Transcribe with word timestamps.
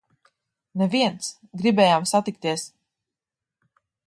Neviens! 0.81 1.29
Gribējām 1.63 2.09
satikties! 2.13 2.65